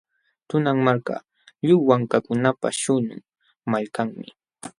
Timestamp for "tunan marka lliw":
0.47-1.81